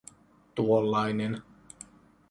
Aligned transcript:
Tuollainen. 0.55 1.33